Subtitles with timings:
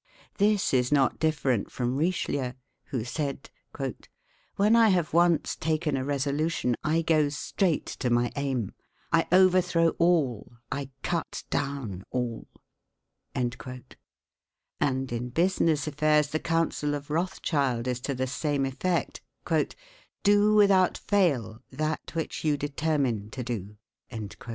[0.39, 2.53] This is not different from Richelieu,
[2.85, 3.51] who said:
[4.55, 8.73] "When I have once taken a resolution, I go straight to my aim;
[9.13, 12.47] I overthrow all, I cut down all."
[13.35, 13.55] And
[15.11, 19.21] in business affairs the counsel of Rothschild is to the same effect:
[20.23, 23.77] "Do without fail that which you determine to do."